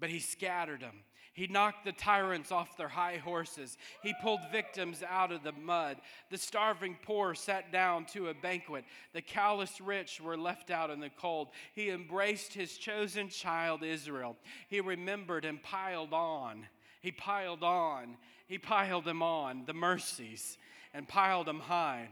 [0.00, 1.04] But he scattered them.
[1.32, 3.76] He knocked the tyrants off their high horses.
[4.02, 5.98] He pulled victims out of the mud.
[6.30, 8.84] The starving poor sat down to a banquet.
[9.12, 11.50] The callous rich were left out in the cold.
[11.76, 14.36] He embraced his chosen child, Israel.
[14.68, 16.66] He remembered and piled on.
[17.00, 18.16] He piled on.
[18.46, 20.56] He piled them on, the mercies,
[20.94, 22.08] and piled them high.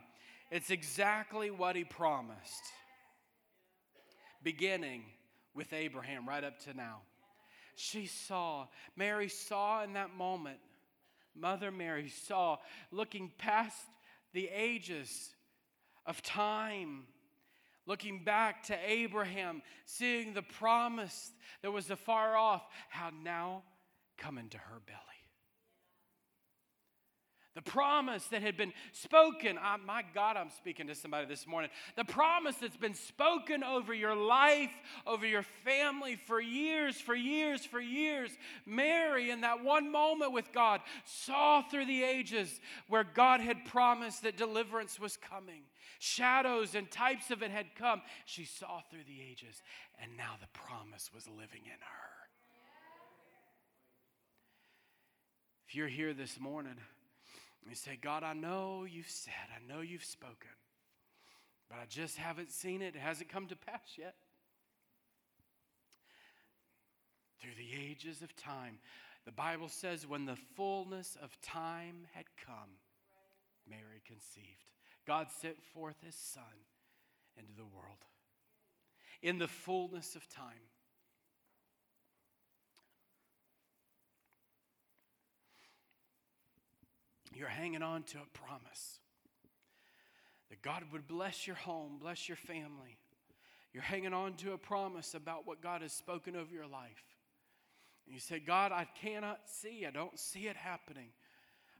[0.50, 2.62] It's exactly what he promised,
[4.42, 5.02] beginning
[5.54, 7.00] with Abraham right up to now.
[7.74, 10.58] She saw, Mary saw in that moment,
[11.34, 12.58] Mother Mary saw,
[12.90, 13.76] looking past
[14.32, 15.30] the ages
[16.06, 17.06] of time,
[17.86, 21.30] Looking back to Abraham, seeing the promise
[21.62, 23.62] that was afar off, how now
[24.16, 25.00] come into her belly.
[27.56, 31.70] The promise that had been spoken, I, my God, I'm speaking to somebody this morning.
[31.96, 34.72] The promise that's been spoken over your life,
[35.06, 38.30] over your family for years, for years, for years.
[38.66, 44.24] Mary, in that one moment with God, saw through the ages where God had promised
[44.24, 45.62] that deliverance was coming.
[45.98, 48.02] Shadows and types of it had come.
[48.26, 49.62] She saw through the ages,
[49.98, 52.15] and now the promise was living in her.
[55.68, 56.76] If you're here this morning,
[57.62, 60.54] and you say, God, I know you've said, I know you've spoken,
[61.68, 62.94] but I just haven't seen it.
[62.94, 64.14] It hasn't come to pass yet.
[67.40, 68.78] Through the ages of time,
[69.24, 72.78] the Bible says, when the fullness of time had come,
[73.68, 74.70] Mary conceived.
[75.04, 76.44] God sent forth his son
[77.36, 77.98] into the world.
[79.20, 80.70] In the fullness of time.
[87.36, 88.98] You're hanging on to a promise
[90.48, 92.96] that God would bless your home, bless your family.
[93.74, 97.04] You're hanging on to a promise about what God has spoken over your life.
[98.06, 99.84] And you say, God, I cannot see.
[99.86, 101.08] I don't see it happening.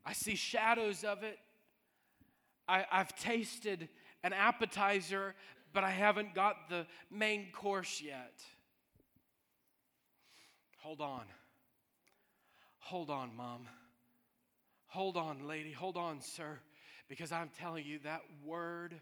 [0.04, 1.38] I see shadows of it.
[2.68, 3.88] I, have tasted
[4.22, 5.34] an appetizer,
[5.72, 8.42] but I haven't got the main course yet.
[10.82, 11.22] Hold on.
[12.80, 13.68] Hold on, Mom.
[14.88, 15.72] Hold on, lady.
[15.72, 16.58] Hold on, sir.
[17.08, 18.94] Because I'm telling you, that word,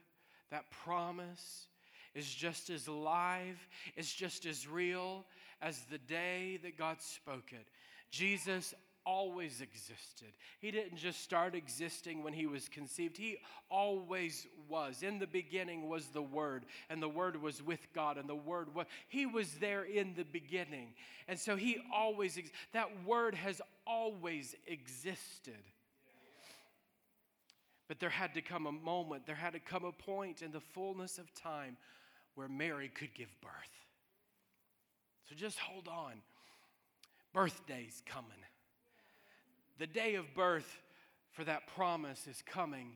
[0.51, 1.67] that promise,
[2.15, 3.59] is just as live,
[3.97, 5.25] is just as real
[5.61, 7.67] as the day that God spoke it.
[8.11, 8.75] Jesus
[9.07, 10.33] always existed.
[10.61, 13.39] He didn't just start existing when he was conceived, he
[13.71, 15.03] always was.
[15.03, 18.75] In the beginning was the Word, and the Word was with God, and the Word
[18.75, 20.95] was, he was there in the beginning.
[21.29, 22.39] And so he always,
[22.73, 25.63] that Word has always existed.
[27.89, 30.61] But there had to come a moment, there had to come a point in the
[30.61, 31.77] fullness of time
[32.35, 33.53] where Mary could give birth.
[35.29, 36.15] So just hold on.
[37.33, 38.31] Birthday's coming.
[39.79, 40.79] The day of birth
[41.33, 42.93] for that promise is coming,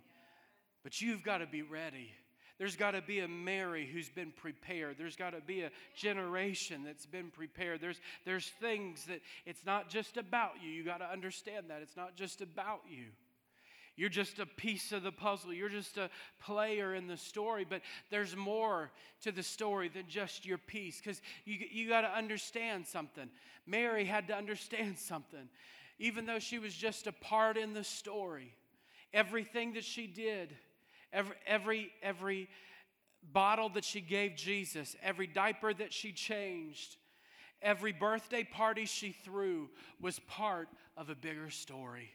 [0.85, 2.11] but you've got to be ready.
[2.59, 4.97] There's got to be a Mary who's been prepared.
[4.99, 7.81] There's got to be a generation that's been prepared.
[7.81, 10.71] There's, there's things that it's not just about you.
[10.71, 11.83] You got to understand that.
[11.83, 13.07] It's not just about you.
[13.99, 15.53] You're just a piece of the puzzle.
[15.53, 16.09] You're just a
[16.41, 21.21] player in the story, but there's more to the story than just your piece because
[21.45, 23.29] you, you got to understand something.
[23.67, 25.49] Mary had to understand something.
[25.99, 28.55] Even though she was just a part in the story,
[29.13, 30.55] everything that she did,
[31.13, 32.49] every, every, every
[33.33, 36.99] bottle that she gave Jesus, every diaper that she changed,
[37.61, 39.69] every birthday party she threw
[40.01, 42.13] was part of a bigger story.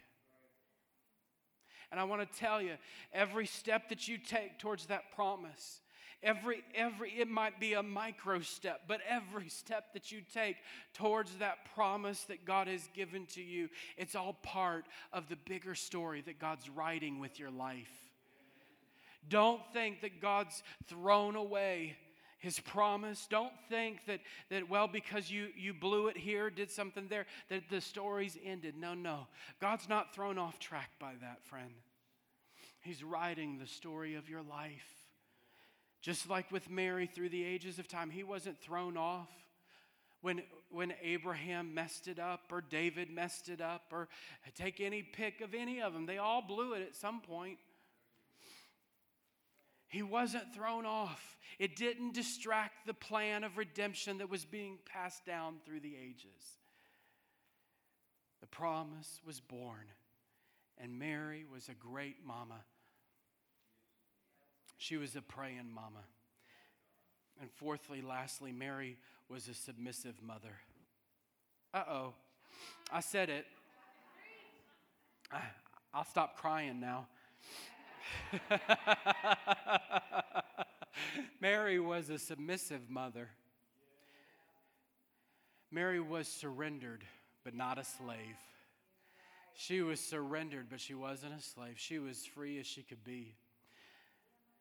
[1.93, 2.73] And I want to tell you,
[3.13, 5.79] every step that you take towards that promise,
[6.23, 10.55] every every it might be a micro step but every step that you take
[10.93, 15.75] towards that promise that god has given to you it's all part of the bigger
[15.75, 17.91] story that god's writing with your life.
[19.29, 21.95] Don't think that god's thrown away
[22.43, 23.25] his promise.
[23.29, 27.69] Don't think that that well because you you blew it here did something there that
[27.69, 28.75] the story's ended.
[28.77, 29.27] No no.
[29.61, 31.71] God's not thrown off track by that friend.
[32.81, 34.89] He's writing the story of your life.
[36.01, 39.29] Just like with Mary through the ages of time, he wasn't thrown off
[40.19, 44.09] when, when Abraham messed it up or David messed it up or
[44.53, 46.05] take any pick of any of them.
[46.05, 47.57] They all blew it at some point.
[49.93, 51.37] He wasn't thrown off.
[51.59, 56.57] It didn't distract the plan of redemption that was being passed down through the ages.
[58.41, 59.85] The promise was born,
[60.77, 62.65] and Mary was a great mama
[64.83, 66.03] she was a praying mama.
[67.39, 68.97] And fourthly, lastly, Mary
[69.29, 70.57] was a submissive mother.
[71.73, 72.13] Uh oh.
[72.91, 73.45] I said it.
[75.93, 77.07] I'll stop crying now.
[81.41, 83.29] Mary was a submissive mother.
[85.71, 87.03] Mary was surrendered,
[87.43, 88.37] but not a slave.
[89.55, 91.75] She was surrendered, but she wasn't a slave.
[91.77, 93.35] She was free as she could be.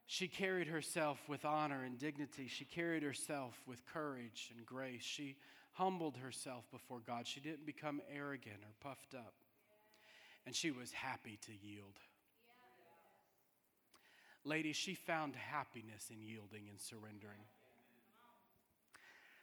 [0.06, 2.46] She carried herself with honor and dignity.
[2.46, 5.02] She carried herself with courage and grace.
[5.02, 5.36] She
[5.72, 7.26] humbled herself before God.
[7.26, 9.32] She didn't become arrogant or puffed up.
[10.44, 11.98] And she was happy to yield.
[14.44, 17.44] Ladies, she found happiness in yielding and surrendering.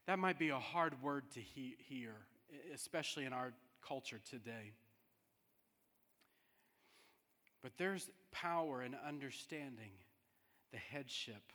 [0.08, 2.16] That might be a hard word to he- hear,
[2.74, 3.54] especially in our
[3.88, 4.74] culture today.
[7.62, 9.92] But there's power in understanding
[10.72, 11.54] the headship,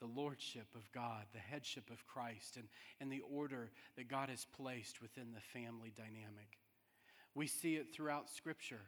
[0.00, 2.68] the lordship of God, the headship of Christ, and,
[3.00, 6.58] and the order that God has placed within the family dynamic.
[7.34, 8.80] We see it throughout Scripture.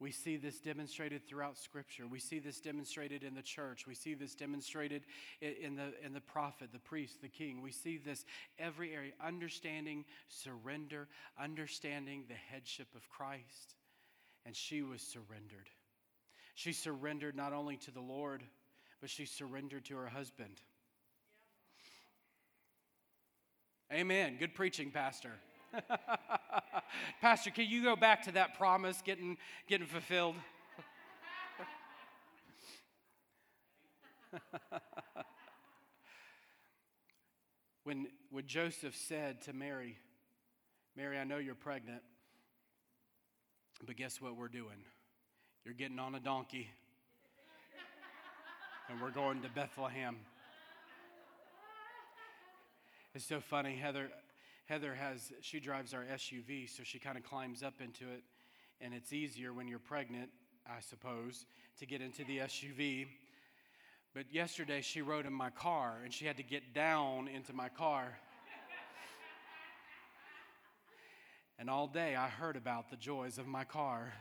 [0.00, 2.06] We see this demonstrated throughout Scripture.
[2.06, 3.84] We see this demonstrated in the church.
[3.86, 5.02] We see this demonstrated
[5.40, 7.62] in the, in the prophet, the priest, the king.
[7.62, 8.24] We see this
[8.60, 11.08] every area, understanding surrender,
[11.40, 13.74] understanding the headship of Christ.
[14.46, 15.68] And she was surrendered.
[16.54, 18.44] She surrendered not only to the Lord,
[19.00, 20.60] but she surrendered to her husband.
[23.92, 24.36] Amen.
[24.38, 25.32] Good preaching, Pastor.
[27.20, 29.36] Pastor, can you go back to that promise getting,
[29.68, 30.36] getting fulfilled?
[37.84, 39.98] when, when Joseph said to Mary,
[40.96, 42.02] Mary, I know you're pregnant,
[43.86, 44.84] but guess what we're doing?
[45.64, 46.68] You're getting on a donkey,
[48.88, 50.16] and we're going to Bethlehem.
[53.14, 54.10] It's so funny, Heather.
[54.68, 58.22] Heather has, she drives our SUV, so she kind of climbs up into it.
[58.82, 60.28] And it's easier when you're pregnant,
[60.66, 61.46] I suppose,
[61.78, 63.06] to get into the SUV.
[64.14, 67.70] But yesterday she rode in my car and she had to get down into my
[67.70, 68.18] car.
[71.58, 74.12] and all day I heard about the joys of my car.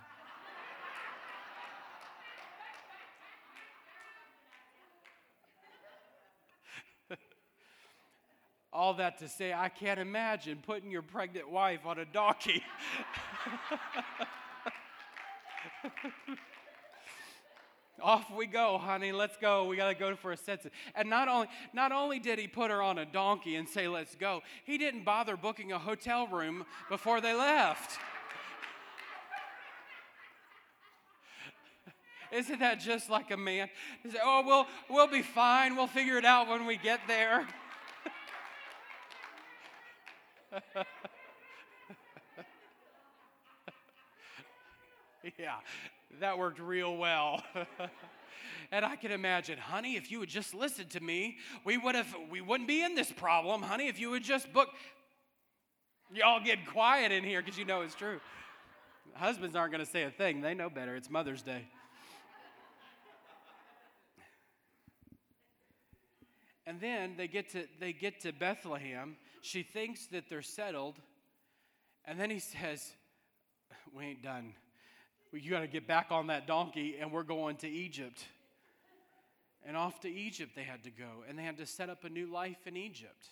[8.78, 12.64] All that to say, I can't imagine putting your pregnant wife on a donkey.
[18.04, 19.12] Off we go, honey.
[19.12, 19.66] Let's go.
[19.66, 20.72] We got to go for a census.
[20.94, 24.14] And not only, not only did he put her on a donkey and say, let's
[24.14, 27.98] go, he didn't bother booking a hotel room before they left.
[32.32, 33.70] Isn't that just like a man?
[34.04, 35.76] He said, oh, we'll, we'll be fine.
[35.76, 37.48] We'll figure it out when we get there.
[45.38, 45.56] Yeah,
[46.20, 47.44] that worked real well.
[48.72, 52.16] and I can imagine, honey, if you would just listen to me, we would have
[52.30, 54.70] we wouldn't be in this problem, honey, if you would just book
[56.14, 58.22] Y'all get quiet in here because you know it's true.
[59.14, 60.40] Husbands aren't going to say a thing.
[60.40, 60.96] They know better.
[60.96, 61.68] It's Mother's Day.
[66.66, 69.18] And then they get to they get to Bethlehem.
[69.42, 70.96] She thinks that they're settled.
[72.06, 72.92] And then he says,
[73.94, 74.54] "We ain't done.
[75.32, 78.24] You got to get back on that donkey and we're going to Egypt."
[79.66, 82.10] And off to Egypt they had to go, and they had to set up a
[82.10, 83.28] new life in Egypt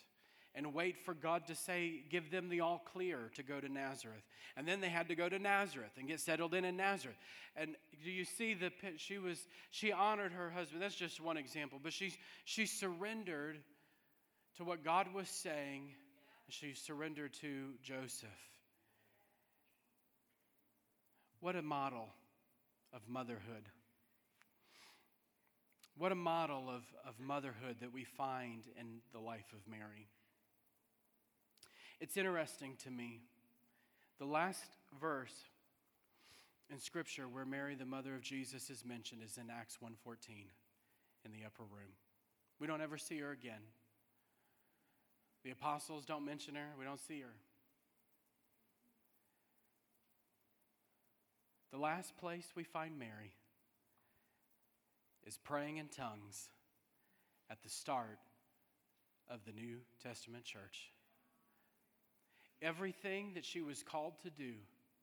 [0.56, 4.24] and wait for God to say, give them the all clear to go to Nazareth.
[4.56, 7.18] And then they had to go to Nazareth and get settled in in Nazareth.
[7.58, 10.82] And do you see the she was she honored her husband.
[10.82, 12.14] That's just one example, but she
[12.46, 13.60] she surrendered
[14.58, 15.90] to what God was saying.
[16.50, 18.30] She surrendered to Joseph.
[21.40, 22.08] What a model
[22.94, 23.70] of motherhood.
[25.98, 30.08] What a model of, of motherhood that we find in the life of Mary.
[32.00, 33.22] It's interesting to me.
[34.20, 34.64] The last
[35.00, 35.34] verse
[36.70, 40.50] in scripture where Mary the mother of Jesus is mentioned is in Acts 1:14
[41.24, 41.96] in the upper room.
[42.60, 43.62] We don't ever see her again.
[45.46, 47.36] The apostles don't mention her, we don't see her.
[51.72, 53.36] The last place we find Mary
[55.28, 56.50] is praying in tongues
[57.48, 58.18] at the start
[59.30, 60.90] of the New Testament church.
[62.60, 64.54] Everything that she was called to do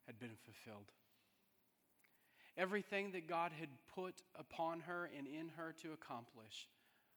[0.06, 0.90] had been fulfilled.
[2.56, 6.68] Everything that God had put upon her and in her to accomplish,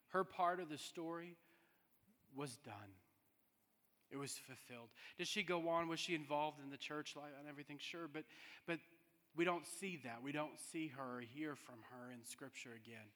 [0.09, 1.38] her part of the story
[2.36, 2.93] was done.
[4.12, 4.89] It was fulfilled.
[5.18, 5.88] Did she go on?
[5.88, 7.78] Was she involved in the church life and everything?
[7.80, 8.24] Sure, but,
[8.68, 8.80] but
[9.36, 10.22] we don't see that.
[10.24, 13.08] We don't see her or hear from her in Scripture again.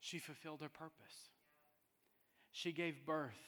[0.00, 1.30] She fulfilled her purpose.
[2.52, 3.38] She gave birth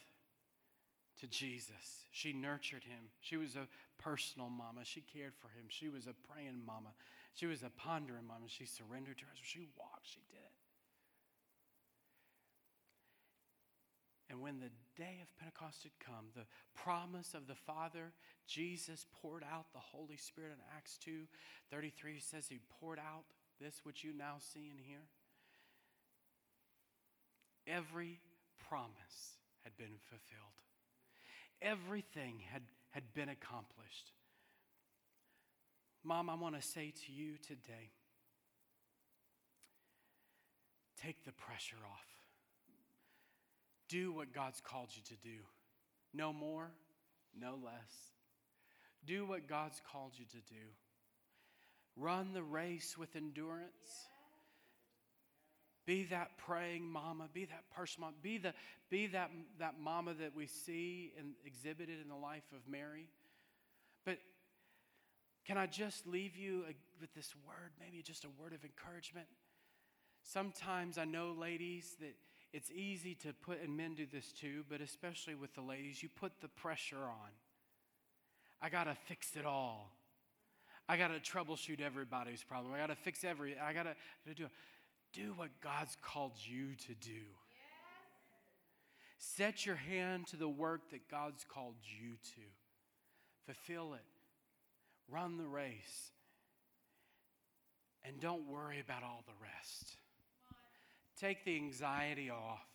[1.20, 2.07] to Jesus.
[2.11, 3.11] She nurtured him.
[3.20, 3.68] She was a
[3.99, 4.80] personal mama.
[4.85, 5.66] She cared for him.
[5.68, 6.91] She was a praying mama.
[7.35, 8.47] She was a pondering mama.
[8.47, 9.32] She surrendered to her.
[9.43, 10.07] She walked.
[10.07, 10.53] She did it.
[14.30, 18.12] And when the day of Pentecost had come, the promise of the Father,
[18.47, 21.26] Jesus poured out the Holy Spirit in Acts 2
[21.70, 23.24] 33 says he poured out
[23.61, 25.07] this which you now see and hear,
[27.66, 28.20] every
[28.68, 30.61] promise had been fulfilled.
[31.62, 34.12] Everything had, had been accomplished.
[36.03, 37.92] Mom, I want to say to you today
[41.01, 42.13] take the pressure off.
[43.89, 45.43] Do what God's called you to do.
[46.12, 46.70] No more,
[47.39, 48.12] no less.
[49.05, 50.66] Do what God's called you to do.
[51.97, 54.09] Run the race with endurance.
[55.87, 57.28] Be that praying mama.
[57.32, 58.14] Be that person mama.
[58.22, 58.55] Be, the,
[58.91, 63.09] be that, that mama that we see and exhibited in the life of Mary.
[64.05, 64.18] But
[65.47, 69.26] can I just leave you uh, with this word, maybe just a word of encouragement?
[70.22, 72.14] Sometimes I know, ladies, that
[72.55, 76.09] it's easy to put, and men do this too, but especially with the ladies, you
[76.09, 77.30] put the pressure on.
[78.62, 79.90] I got to fix it all.
[80.88, 82.72] I got to troubleshoot everybody's problem.
[82.72, 83.86] I got to fix every, I got
[84.26, 84.46] to do,
[85.12, 87.22] do what God's called you to do.
[89.18, 92.42] Set your hand to the work that God's called you to.
[93.46, 94.05] Fulfill it.
[95.11, 96.12] Run the race.
[98.05, 99.96] And don't worry about all the rest.
[101.20, 102.66] Take the anxiety off.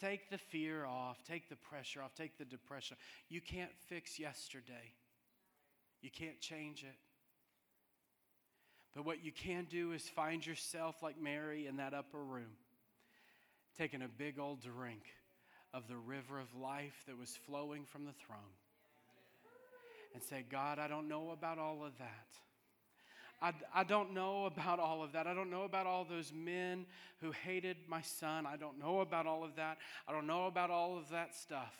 [0.00, 1.22] Take the fear off.
[1.24, 2.14] Take the pressure off.
[2.14, 2.96] Take the depression.
[3.28, 4.94] You can't fix yesterday,
[6.02, 6.96] you can't change it.
[8.94, 12.56] But what you can do is find yourself like Mary in that upper room,
[13.76, 15.02] taking a big old drink
[15.74, 18.38] of the river of life that was flowing from the throne,
[20.14, 22.28] and say, God, I don't know about all of that.
[23.40, 25.26] I, I don't know about all of that.
[25.26, 26.86] I don't know about all those men
[27.20, 28.46] who hated my son.
[28.46, 29.78] I don't know about all of that.
[30.08, 31.74] I don't know about all of that stuff.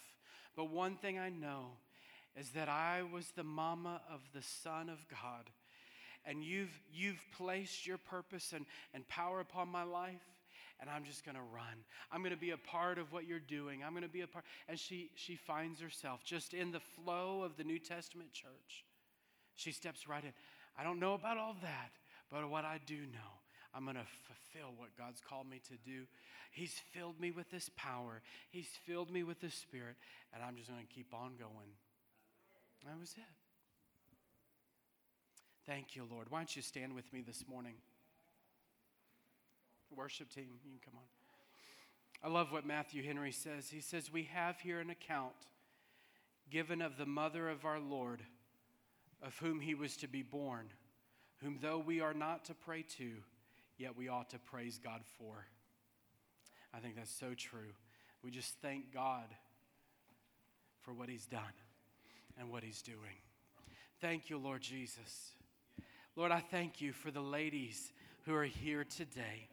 [0.54, 1.72] But one thing I know
[2.38, 5.50] is that I was the mama of the Son of God.
[6.26, 10.22] And you've, you've placed your purpose and, and power upon my life
[10.80, 11.84] and I'm just going to run.
[12.12, 13.82] I'm going to be a part of what you're doing.
[13.82, 14.44] I'm going to be a part.
[14.68, 18.84] And she, she finds herself just in the flow of the New Testament church.
[19.54, 20.32] She steps right in.
[20.78, 21.92] I don't know about all that,
[22.30, 23.32] but what I do know,
[23.74, 26.04] I'm going to fulfill what God's called me to do.
[26.50, 29.96] He's filled me with this power, He's filled me with this Spirit,
[30.34, 31.70] and I'm just going to keep on going.
[32.86, 33.24] That was it.
[35.66, 36.30] Thank you, Lord.
[36.30, 37.74] Why don't you stand with me this morning?
[39.94, 41.02] Worship team, you can come on.
[42.22, 43.68] I love what Matthew Henry says.
[43.70, 45.34] He says, We have here an account
[46.50, 48.22] given of the mother of our Lord
[49.22, 50.68] of whom he was to be born,
[51.42, 53.12] whom though we are not to pray to,
[53.78, 55.46] yet we ought to praise God for.
[56.74, 57.72] I think that's so true.
[58.22, 59.26] We just thank God
[60.82, 61.42] for what he's done
[62.38, 63.16] and what he's doing.
[64.00, 65.32] Thank you, Lord Jesus.
[66.16, 67.92] Lord, I thank you for the ladies
[68.24, 69.48] who are here today.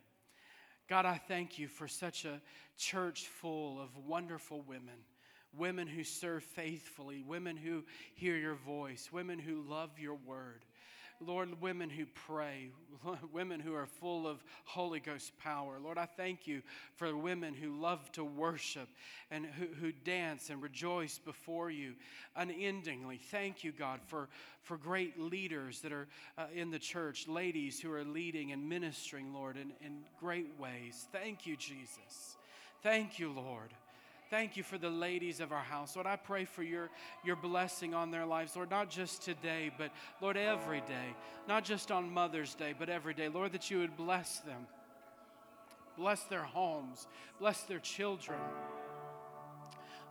[0.90, 2.42] God, I thank you for such a
[2.78, 5.06] church full of wonderful women
[5.58, 7.84] women who serve faithfully, women who
[8.16, 10.66] hear your voice, women who love your word.
[11.26, 12.70] Lord, women who pray,
[13.32, 15.78] women who are full of Holy Ghost power.
[15.82, 16.62] Lord, I thank you
[16.96, 18.90] for women who love to worship
[19.32, 21.94] and who, who dance and rejoice before you
[22.36, 23.18] unendingly.
[23.18, 24.28] Thank you, God, for,
[24.64, 29.34] for great leaders that are uh, in the church, ladies who are leading and ministering,
[29.34, 31.08] Lord, in, in great ways.
[31.12, 32.38] Thank you, Jesus.
[32.82, 33.74] Thank you, Lord.
[34.30, 35.96] Thank you for the ladies of our house.
[35.96, 36.90] Lord, I pray for your,
[37.24, 41.16] your blessing on their lives, Lord, not just today, but Lord, every day.
[41.48, 43.28] Not just on Mother's Day, but every day.
[43.28, 44.66] Lord, that you would bless them,
[45.98, 47.08] bless their homes,
[47.40, 48.40] bless their children.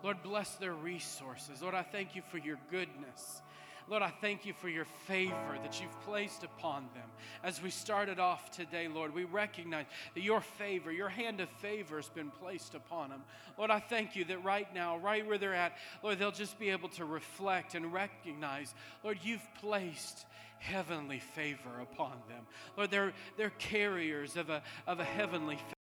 [0.02, 1.62] Lord, bless their resources.
[1.62, 3.40] Lord, I thank you for your goodness.
[3.88, 7.08] Lord, I thank you for your favor that you've placed upon them.
[7.42, 11.96] As we started off today, Lord, we recognize that your favor, your hand of favor
[11.96, 13.22] has been placed upon them.
[13.58, 16.70] Lord, I thank you that right now, right where they're at, Lord, they'll just be
[16.70, 18.74] able to reflect and recognize,
[19.04, 20.26] Lord, you've placed
[20.58, 22.46] heavenly favor upon them.
[22.76, 25.81] Lord, they're, they're carriers of a, of a heavenly favor.